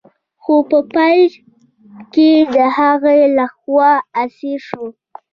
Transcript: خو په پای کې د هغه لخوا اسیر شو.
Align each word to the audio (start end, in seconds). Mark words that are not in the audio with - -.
خو 0.41 0.55
په 0.69 0.79
پای 0.93 1.19
کې 2.13 2.31
د 2.55 2.57
هغه 2.77 3.13
لخوا 3.37 3.91
اسیر 4.23 4.59
شو. 4.67 4.85